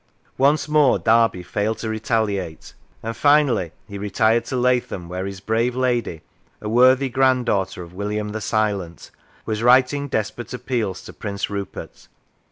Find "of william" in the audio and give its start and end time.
7.83-8.29